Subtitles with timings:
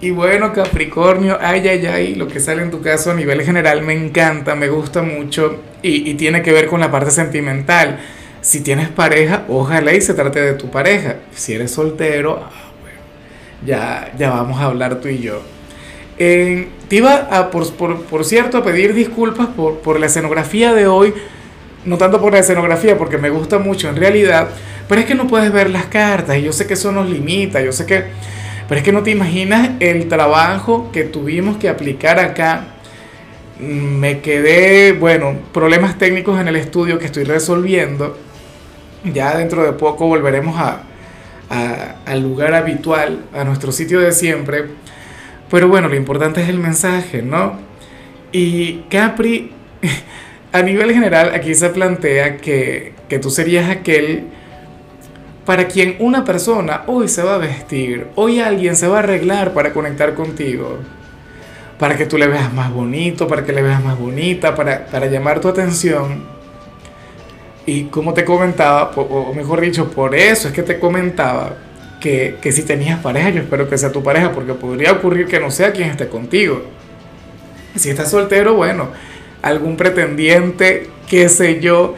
[0.00, 3.82] Y bueno, Capricornio, ay, ay, ay, lo que sale en tu caso a nivel general
[3.82, 7.98] me encanta, me gusta mucho y, tiene que ver con la parte sentimental.
[8.40, 11.16] Si tienes pareja, ojalá y se trate de tu pareja.
[11.34, 12.98] Si eres soltero, ah, bueno,
[13.66, 15.42] ya, ya vamos a hablar tú y yo.
[16.16, 21.12] te iba, a, por, por, cierto, a pedir disculpas por, por la escenografía de hoy,
[21.84, 24.48] no tanto por la escenografía, porque me gusta mucho en realidad,
[24.88, 27.60] pero es que no puedes ver las cartas y yo sé que eso nos limita,
[27.60, 28.04] yo sé que
[28.68, 32.66] pero es que no te imaginas el trabajo que tuvimos que aplicar acá.
[33.58, 38.18] Me quedé, bueno, problemas técnicos en el estudio que estoy resolviendo.
[39.04, 40.82] Ya dentro de poco volveremos a,
[42.04, 44.66] al lugar habitual, a nuestro sitio de siempre.
[45.50, 47.58] Pero bueno, lo importante es el mensaje, ¿no?
[48.32, 49.50] Y Capri,
[50.52, 54.26] a nivel general, aquí se plantea que, que tú serías aquel
[55.48, 59.54] para quien una persona hoy se va a vestir, hoy alguien se va a arreglar
[59.54, 60.76] para conectar contigo,
[61.78, 65.06] para que tú le veas más bonito, para que le veas más bonita, para, para
[65.06, 66.22] llamar tu atención.
[67.64, 71.56] Y como te comentaba, o mejor dicho, por eso es que te comentaba
[71.98, 75.40] que, que si tenías pareja, yo espero que sea tu pareja, porque podría ocurrir que
[75.40, 76.60] no sea quien esté contigo.
[77.74, 78.88] Si estás soltero, bueno,
[79.40, 81.94] algún pretendiente, qué sé yo,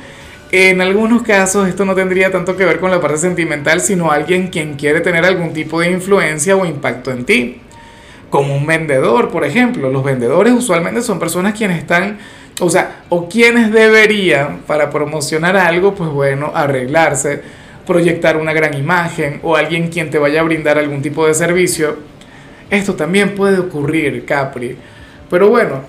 [0.52, 4.48] en algunos casos esto no tendría tanto que ver con la parte sentimental, sino alguien
[4.48, 7.60] quien quiere tener algún tipo de influencia o impacto en ti.
[8.30, 9.90] Como un vendedor, por ejemplo.
[9.90, 12.18] Los vendedores usualmente son personas quienes están,
[12.60, 17.42] o sea, o quienes deberían, para promocionar algo, pues bueno, arreglarse,
[17.86, 21.98] proyectar una gran imagen o alguien quien te vaya a brindar algún tipo de servicio.
[22.70, 24.76] Esto también puede ocurrir, Capri.
[25.28, 25.82] Pero bueno,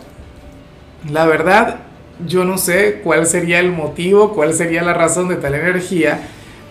[1.11, 1.90] la verdad
[2.25, 6.19] yo no sé cuál sería el motivo, cuál sería la razón de tal energía,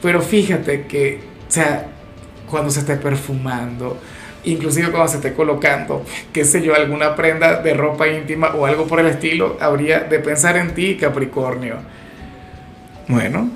[0.02, 1.86] pero fíjate que, o sea,
[2.48, 3.98] cuando se esté perfumando,
[4.44, 8.86] inclusive cuando se esté colocando, qué sé yo, alguna prenda de ropa íntima o algo
[8.86, 11.76] por el estilo, habría de pensar en ti, Capricornio.
[13.08, 13.50] Bueno,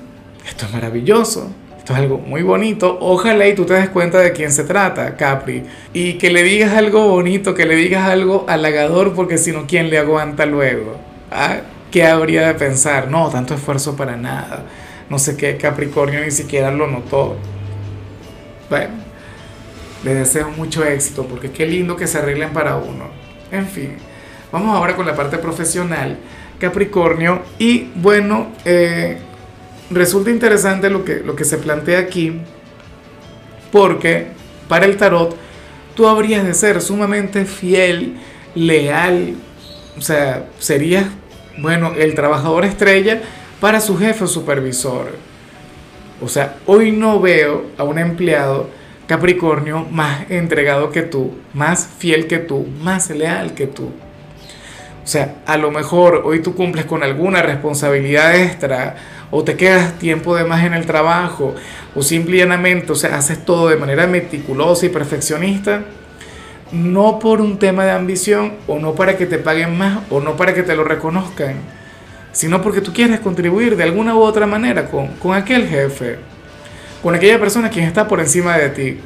[0.47, 1.51] esto es maravilloso.
[1.77, 2.97] Esto es algo muy bonito.
[2.99, 5.63] Ojalá y tú te des cuenta de quién se trata, Capri.
[5.93, 9.91] Y que le digas algo bonito, que le digas algo halagador, porque si no, ¿quién
[9.91, 10.97] le aguanta luego?
[11.29, 11.57] ¿Ah?
[11.95, 13.09] ¿Qué habría de pensar?
[13.09, 14.65] No, tanto esfuerzo para nada.
[15.09, 17.37] No sé qué, Capricornio ni siquiera lo notó.
[18.69, 18.95] Bueno,
[20.03, 23.05] le deseo mucho éxito porque qué lindo que se arreglen para uno.
[23.49, 23.95] En fin,
[24.51, 26.17] vamos ahora con la parte profesional,
[26.59, 27.43] Capricornio.
[27.59, 29.17] Y bueno, eh,
[29.89, 32.41] resulta interesante lo que, lo que se plantea aquí
[33.71, 34.27] porque
[34.67, 35.33] para el tarot
[35.95, 38.17] tú habrías de ser sumamente fiel,
[38.53, 39.35] leal,
[39.97, 41.05] o sea, serías
[41.57, 43.21] bueno, el trabajador estrella
[43.59, 45.13] para su jefe o supervisor.
[46.21, 48.69] O sea, hoy no veo a un empleado
[49.07, 53.91] Capricornio más entregado que tú, más fiel que tú, más leal que tú.
[55.03, 58.95] O sea, a lo mejor hoy tú cumples con alguna responsabilidad extra
[59.29, 61.53] o te quedas tiempo de más en el trabajo
[61.93, 65.83] o simplemente, o sea, haces todo de manera meticulosa y perfeccionista
[66.75, 70.35] no por un tema de ambición o no para que te paguen más o no
[70.35, 71.55] para que te lo reconozcan,
[72.31, 76.17] sino porque tú quieres contribuir de alguna u otra manera con, con aquel jefe,
[77.01, 78.99] con aquella persona quien está por encima de ti.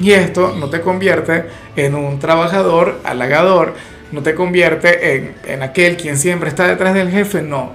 [0.00, 1.44] Y esto no te convierte
[1.76, 3.74] en un trabajador halagador,
[4.12, 7.72] no te convierte en, en aquel quien siempre está detrás del jefe, no.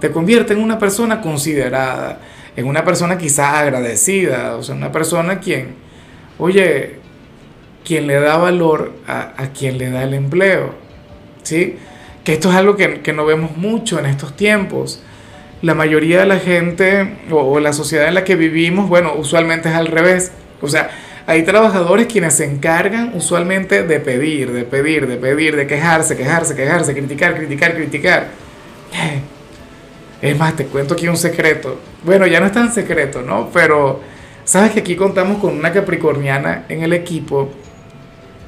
[0.00, 2.20] Te convierte en una persona considerada,
[2.56, 5.74] en una persona quizás agradecida, o sea, una persona quien,
[6.38, 7.05] oye,
[7.86, 10.74] quien le da valor a, quien le da el empleo.
[11.44, 11.76] ¿sí?
[12.24, 15.02] Que esto es algo que, no vemos mucho en estos tiempos.
[15.62, 19.74] La mayoría de la gente o, la sociedad en la que vivimos, bueno, usualmente es
[19.76, 20.32] al revés.
[20.60, 20.90] O sea,
[21.28, 26.56] hay trabajadores quienes se encargan usualmente de pedir, de pedir, de pedir, de quejarse, quejarse,
[26.56, 28.26] quejarse, criticar, criticar, criticar.
[30.20, 31.78] Es más, te cuento aquí un secreto.
[32.02, 33.50] Bueno, ya no es tan secreto, ¿no?
[33.52, 34.00] Pero
[34.44, 37.50] sabes que aquí contamos con una capricorniana en el equipo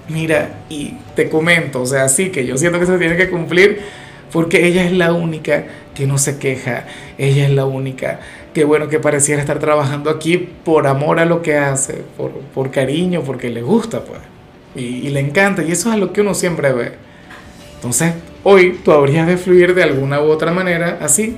[0.09, 3.81] Mira, y te comento, o sea, sí que yo siento que se tiene que cumplir
[4.33, 5.65] porque ella es la única
[5.95, 6.85] que no se queja,
[7.19, 8.21] ella es la única
[8.55, 12.71] que bueno, que pareciera estar trabajando aquí por amor a lo que hace, por, por
[12.71, 14.21] cariño, porque le gusta, pues,
[14.75, 16.93] y, le encanta, y eso es lo que uno siempre ve.
[17.77, 18.15] Entonces,
[18.45, 21.37] hoy tú habrías de fluir de alguna u otra manera así,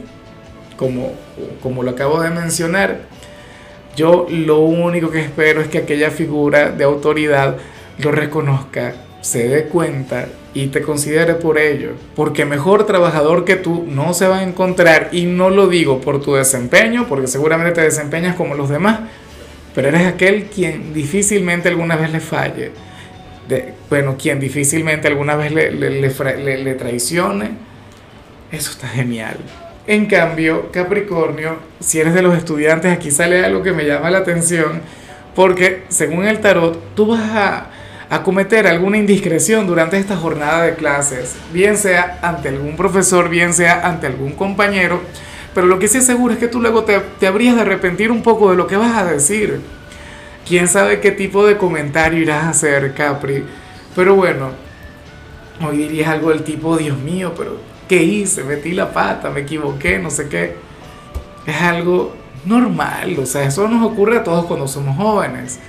[0.77, 1.13] como,
[1.63, 3.01] como lo acabo de mencionar.
[3.97, 7.57] Yo lo único que espero es que aquella figura de autoridad
[7.99, 11.91] lo reconozca, se dé cuenta y te considere por ello.
[12.17, 16.23] Porque mejor trabajador que tú no se va a encontrar y no lo digo por
[16.23, 19.01] tu desempeño, porque seguramente te desempeñas como los demás,
[19.75, 22.73] pero eres aquel quien difícilmente alguna vez le falle.
[23.49, 27.51] De, bueno, quien difícilmente alguna vez le, le, le traicione.
[28.53, 29.37] Eso está genial.
[29.87, 34.19] En cambio, Capricornio, si eres de los estudiantes, aquí sale algo que me llama la
[34.19, 34.83] atención,
[35.35, 37.71] porque según el tarot, tú vas a,
[38.11, 43.55] a cometer alguna indiscreción durante esta jornada de clases, bien sea ante algún profesor, bien
[43.55, 45.01] sea ante algún compañero,
[45.55, 48.11] pero lo que sí es seguro es que tú luego te, te habrías de arrepentir
[48.11, 49.61] un poco de lo que vas a decir.
[50.47, 53.45] Quién sabe qué tipo de comentario irás a hacer, Capri.
[53.95, 54.51] Pero bueno,
[55.65, 57.59] hoy dirías algo del tipo, Dios mío, pero
[57.89, 58.43] ¿qué hice?
[58.43, 60.57] Metí la pata, me equivoqué, no sé qué.
[61.47, 65.61] Es algo normal, o sea, eso nos ocurre a todos cuando somos jóvenes.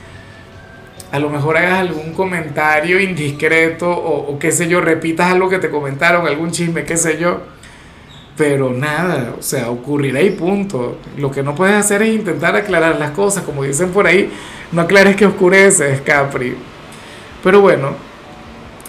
[1.12, 5.69] A lo mejor hagas algún comentario indiscreto o, qué sé yo, repitas algo que te
[5.69, 7.42] comentaron, algún chisme, qué sé yo
[8.38, 10.98] pero nada, o sea, ocurrirá y punto.
[11.18, 14.31] Lo que no puedes hacer es intentar aclarar las cosas, como dicen por ahí,
[14.72, 16.56] no aclares que oscurece, Capri.
[17.44, 17.90] Pero bueno,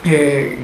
[0.06, 0.58] eh,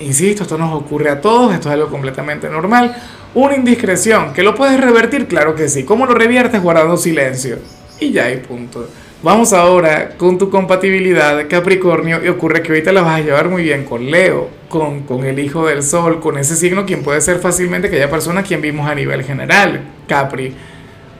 [0.00, 2.94] insisto, esto nos ocurre a todos, esto es algo completamente normal.
[3.32, 5.26] Una indiscreción, ¿que lo puedes revertir?
[5.28, 5.84] Claro que sí.
[5.84, 6.62] ¿Cómo lo reviertes?
[6.62, 7.58] Guardando silencio.
[8.00, 8.86] Y ya hay punto.
[9.26, 13.64] Vamos ahora con tu compatibilidad Capricornio y ocurre que ahorita la vas a llevar muy
[13.64, 17.40] bien con Leo, con, con el hijo del sol, con ese signo quien puede ser
[17.40, 20.54] fácilmente aquella persona quien vimos a nivel general, Capri.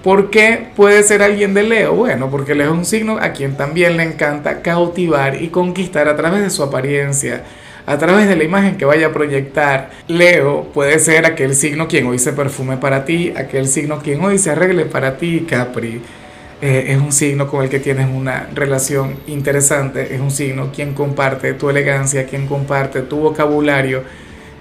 [0.04, 1.94] ¿Por qué puede ser alguien de Leo?
[1.94, 6.14] Bueno, porque Leo es un signo a quien también le encanta cautivar y conquistar a
[6.14, 7.42] través de su apariencia,
[7.86, 9.90] a través de la imagen que vaya a proyectar.
[10.06, 14.38] Leo puede ser aquel signo quien hoy se perfume para ti, aquel signo quien hoy
[14.38, 16.00] se arregle para ti, Capri.
[16.62, 20.94] Eh, es un signo con el que tienes una relación interesante, es un signo quien
[20.94, 24.02] comparte tu elegancia, quien comparte tu vocabulario,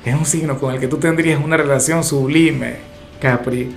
[0.03, 2.75] es un signo con el que tú tendrías una relación sublime,
[3.21, 3.73] Capri.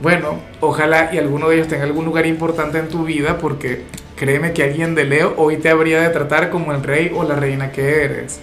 [0.00, 3.82] Bueno, ojalá y alguno de ellos tenga algún lugar importante en tu vida porque
[4.16, 7.34] créeme que alguien de Leo hoy te habría de tratar como el rey o la
[7.34, 8.40] reina que eres.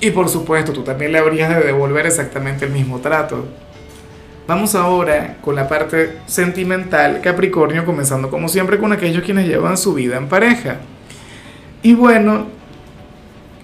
[0.00, 3.46] Y por supuesto, tú también le habrías de devolver exactamente el mismo trato.
[4.44, 9.94] Vamos ahora con la parte sentimental, Capricornio, comenzando como siempre con aquellos quienes llevan su
[9.94, 10.78] vida en pareja.
[11.80, 12.46] Y bueno,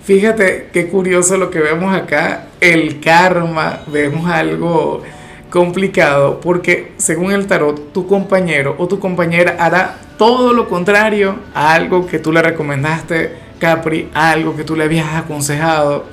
[0.04, 5.02] fíjate qué curioso lo que vemos acá, el karma, vemos algo
[5.50, 11.74] complicado porque según el tarot, tu compañero o tu compañera hará todo lo contrario a
[11.74, 16.06] algo que tú le recomendaste, Capri, a algo que tú le habías aconsejado.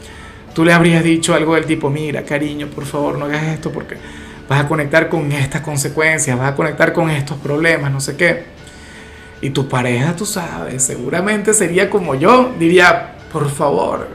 [0.55, 3.97] Tú le habrías dicho algo del tipo, mira, cariño, por favor, no hagas esto porque
[4.47, 8.43] vas a conectar con estas consecuencias, vas a conectar con estos problemas, no sé qué.
[9.41, 14.07] Y tu pareja, tú sabes, seguramente sería como yo, diría, por favor,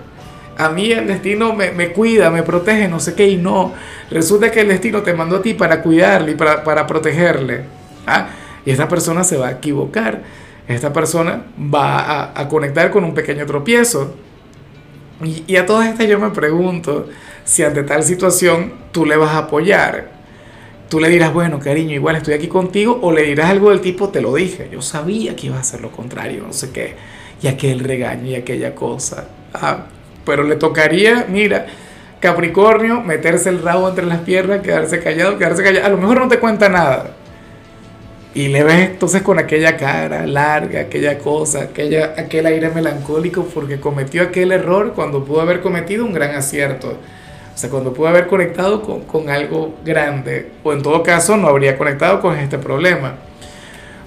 [0.56, 3.72] a mí el destino me, me, cuida, me protege, no sé qué, y no.
[4.10, 7.64] Resulta que el destino te mandó a ti para cuidarle y para, para protegerle.
[8.06, 8.28] ¿ah?
[8.64, 10.22] Y esta persona se va a equivocar.
[10.68, 14.14] Esta persona va a, conectar con un pequeño tropiezo.
[15.22, 17.08] Y, y a todas estas yo me pregunto
[17.44, 20.19] si ante tal situación tú le vas a apoyar
[20.90, 24.10] tú le dirás, bueno, cariño, igual estoy aquí contigo, o le dirás algo del tipo,
[24.10, 26.96] te lo dije, yo sabía que iba a hacer lo contrario, no sé qué,
[27.40, 29.28] y aquel regaño y aquella cosa.
[29.54, 29.86] Ah,
[30.26, 31.66] pero le tocaría, mira,
[32.18, 36.28] Capricornio, meterse el rabo entre las piernas, quedarse callado, quedarse callado, a lo mejor no
[36.28, 37.16] te cuenta nada.
[38.34, 43.80] Y le ves entonces con aquella cara larga, aquella cosa, aquella, aquel aire melancólico porque
[43.80, 46.96] cometió aquel error cuando pudo haber cometido un gran acierto.
[47.54, 51.48] O sea, cuando pudo haber conectado con, con algo grande, o en todo caso no
[51.48, 53.16] habría conectado con este problema.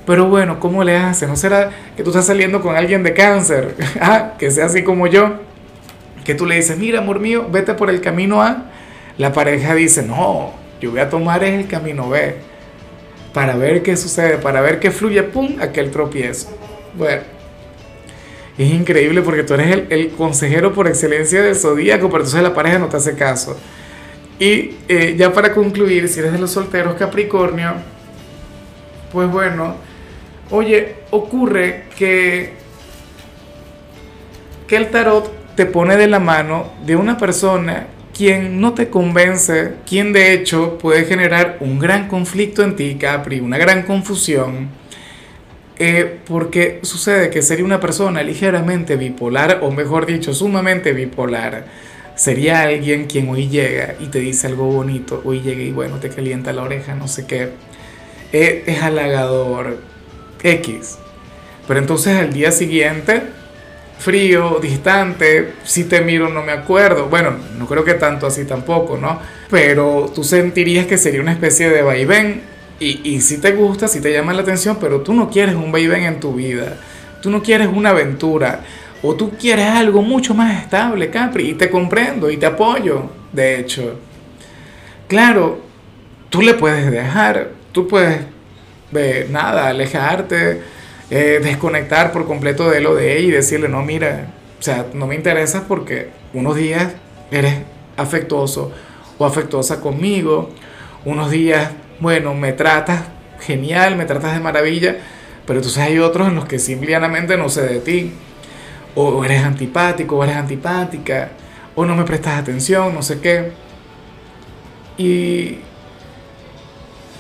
[0.06, 1.30] Pero bueno, ¿cómo le haces?
[1.30, 3.76] ¿No será que tú estás saliendo con alguien de cáncer?
[4.02, 5.36] ah, que sea así como yo.
[6.26, 8.66] Que tú le dices, mira, amor mío, vete por el camino A.
[9.18, 12.36] La pareja dice, no, yo voy a tomar el camino B.
[13.34, 16.50] Para ver qué sucede, para ver qué fluye, pum, aquel tropiezo.
[16.96, 17.22] Bueno,
[18.58, 22.80] es increíble porque tú eres el, consejero por excelencia del zodíaco, pero entonces la pareja
[22.80, 23.58] no te hace caso.
[24.40, 27.74] Y eh, ya para concluir, si eres de los solteros Capricornio,
[29.12, 29.76] pues bueno,
[30.52, 32.54] oye, ocurre que,
[34.68, 39.76] que el tarot te pone de la mano de una persona quien no te convence,
[39.88, 44.70] quien de hecho puede generar un gran conflicto en ti, Capri, una gran confusión
[45.80, 51.66] eh, porque sucede que sería una persona ligeramente bipolar, o mejor dicho, sumamente bipolar.
[52.16, 56.10] sería alguien quien hoy llega y te dice algo bonito, hoy llega y bueno, te
[56.10, 57.50] calienta la oreja, no sé qué.
[58.32, 59.80] Es, es halagador,
[60.44, 61.00] X.
[61.68, 63.24] Pero entonces al día siguiente,
[63.98, 67.08] frío, distante, si te miro no me acuerdo.
[67.08, 69.20] Bueno, no creo que tanto así tampoco, ¿no?
[69.50, 72.53] Pero tú sentirías que sería una especie de vaivén.
[72.80, 75.72] Y, y si te gusta, si te llama la atención, pero tú no quieres un
[75.72, 76.78] vaivén en tu vida.
[77.22, 78.62] Tú no quieres una aventura.
[79.02, 81.50] O tú quieres algo mucho más estable, Capri.
[81.50, 84.00] Y te comprendo y te apoyo, de hecho.
[85.08, 85.60] Claro,
[86.30, 87.52] tú le puedes dejar.
[87.72, 88.22] Tú puedes,
[88.92, 90.62] de nada, alejarte
[91.16, 95.06] eh, desconectar por completo de lo de ella y decirle, no, mira, o sea, no
[95.06, 96.94] me interesas porque unos días
[97.30, 97.60] eres
[97.98, 98.72] afectuoso
[99.20, 100.50] o afectuosa conmigo,
[101.06, 101.70] unos días,
[102.04, 103.06] bueno, me tratas
[103.40, 104.98] genial, me tratas de maravilla,
[105.48, 108.12] pero entonces hay otros en los que simplemente no sé de ti,
[108.94, 111.30] o eres antipático, o eres antipática,
[111.76, 113.52] o no me prestas atención, no sé qué.
[114.98, 115.60] Y,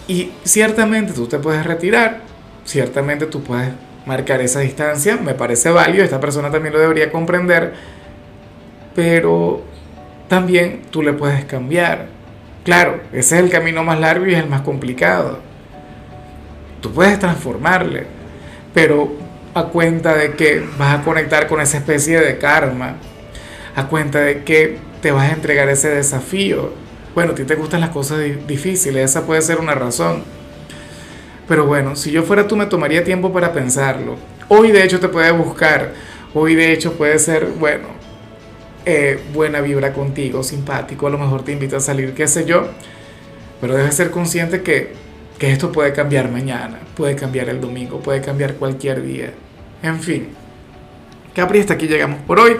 [0.09, 2.19] y ciertamente tú te puedes retirar,
[2.65, 3.69] ciertamente tú puedes
[4.05, 7.73] marcar esa distancia, me parece válido, esta persona también lo debería comprender,
[8.93, 9.63] pero
[10.27, 12.12] también tú le puedes cambiar.
[12.63, 15.39] Claro, ese es el camino más largo y es el más complicado.
[16.81, 18.05] Tú puedes transformarle,
[18.73, 19.11] pero
[19.53, 22.95] a cuenta de que vas a conectar con esa especie de karma,
[23.75, 26.73] a cuenta de que te vas a entregar ese desafío.
[27.13, 30.23] Bueno, a ti te gustan las cosas difíciles, esa puede ser una razón
[31.47, 34.15] pero bueno, si yo fuera tú me tomaría tiempo para pensarlo.
[34.47, 35.93] Hoy de hecho te puede buscar.
[36.33, 37.87] Hoy de hecho puede ser, bueno,
[38.85, 41.07] eh, buena vibra contigo, simpático.
[41.07, 42.67] A lo mejor te invita a salir, qué sé yo.
[43.61, 44.93] Pero debes ser consciente que,
[45.37, 46.79] que esto puede cambiar mañana.
[46.95, 47.99] Puede cambiar el domingo.
[47.99, 49.31] Puede cambiar cualquier día.
[49.81, 50.29] En fin.
[51.33, 52.57] Capri, hasta aquí llegamos por hoy.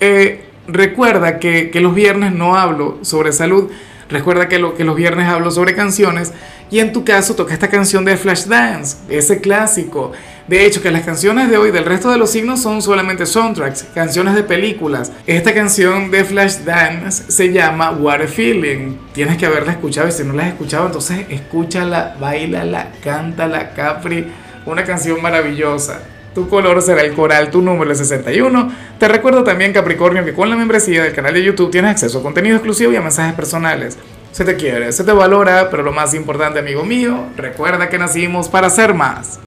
[0.00, 3.70] Eh, recuerda que, que los viernes no hablo sobre salud
[4.08, 6.32] Recuerda que, lo, que los viernes hablo sobre canciones
[6.70, 10.12] y en tu caso toca esta canción de Flashdance, ese clásico.
[10.46, 13.84] De hecho, que las canciones de hoy del resto de los signos son solamente soundtracks,
[13.94, 15.10] canciones de películas.
[15.26, 18.96] Esta canción de Flashdance se llama What a Feeling.
[19.12, 24.26] Tienes que haberla escuchado y si no la has escuchado, entonces escúchala, bailala, cántala, Capri.
[24.66, 26.00] Una canción maravillosa.
[26.36, 28.70] Tu color será el coral, tu número es 61.
[28.98, 32.22] Te recuerdo también, Capricornio, que con la membresía del canal de YouTube tienes acceso a
[32.22, 33.96] contenido exclusivo y a mensajes personales.
[34.32, 38.50] Se te quiere, se te valora, pero lo más importante, amigo mío, recuerda que nacimos
[38.50, 39.32] para ser más.